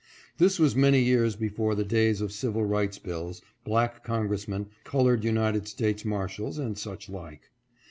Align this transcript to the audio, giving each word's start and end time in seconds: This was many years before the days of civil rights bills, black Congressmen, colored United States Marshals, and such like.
This 0.39 0.57
was 0.57 0.75
many 0.75 0.99
years 0.99 1.35
before 1.35 1.75
the 1.75 1.83
days 1.83 2.21
of 2.21 2.31
civil 2.31 2.65
rights 2.65 2.97
bills, 2.97 3.43
black 3.63 4.03
Congressmen, 4.03 4.69
colored 4.83 5.23
United 5.23 5.67
States 5.67 6.03
Marshals, 6.03 6.57
and 6.57 6.75
such 6.75 7.07
like. 7.07 7.51